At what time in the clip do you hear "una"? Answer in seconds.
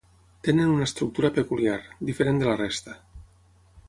0.75-0.85